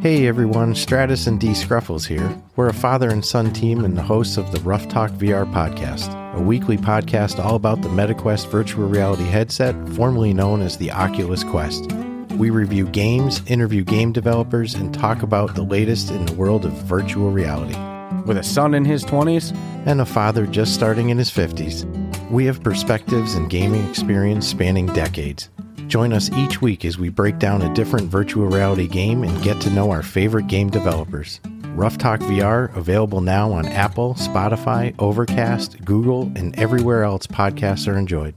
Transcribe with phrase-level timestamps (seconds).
[0.00, 2.34] Hey everyone, Stratus and D Scruffles here.
[2.56, 6.08] We're a father and son team and the hosts of the Rough Talk VR podcast,
[6.34, 11.44] a weekly podcast all about the MetaQuest virtual reality headset, formerly known as the Oculus
[11.44, 11.92] Quest.
[12.38, 16.72] We review games, interview game developers, and talk about the latest in the world of
[16.72, 17.76] virtual reality.
[18.24, 19.54] With a son in his 20s?
[19.84, 21.84] And a father just starting in his 50s.
[22.30, 25.50] We have perspectives and gaming experience spanning decades.
[25.90, 29.60] Join us each week as we break down a different virtual reality game and get
[29.62, 31.40] to know our favorite game developers.
[31.74, 37.98] Rough Talk VR available now on Apple, Spotify, Overcast, Google, and everywhere else podcasts are
[37.98, 38.36] enjoyed.